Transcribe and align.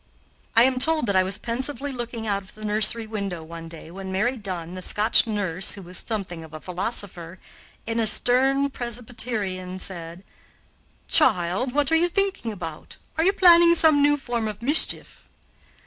I 0.55 0.63
am 0.63 0.79
told 0.79 1.05
that 1.05 1.15
I 1.15 1.21
was 1.21 1.37
pensively 1.37 1.91
looking 1.91 2.25
out 2.25 2.41
of 2.41 2.55
the 2.55 2.65
nursery 2.65 3.05
window 3.05 3.43
one 3.43 3.67
day, 3.69 3.91
when 3.91 4.11
Mary 4.11 4.35
Dunn, 4.35 4.73
the 4.73 4.81
Scotch 4.81 5.27
nurse, 5.27 5.73
who 5.73 5.83
was 5.83 5.99
something 5.99 6.43
of 6.43 6.55
a 6.55 6.59
philosopher, 6.59 7.37
and 7.85 8.01
a 8.01 8.07
stern 8.07 8.71
Presbyterian, 8.71 9.77
said: 9.77 10.23
"Child, 11.07 11.73
what 11.75 11.91
are 11.91 11.95
you 11.95 12.09
thinking 12.09 12.51
about; 12.51 12.97
are 13.15 13.23
you 13.23 13.31
planning 13.33 13.75
some 13.75 14.01
new 14.01 14.17
form 14.17 14.47
of 14.47 14.63
mischief?" 14.63 15.21